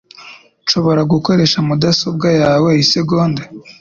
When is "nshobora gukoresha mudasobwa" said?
0.63-2.27